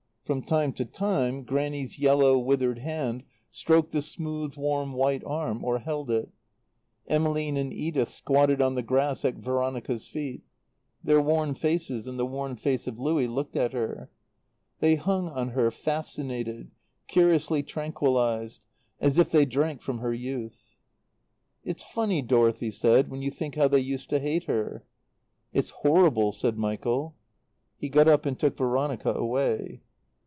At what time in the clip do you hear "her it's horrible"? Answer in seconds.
24.45-26.31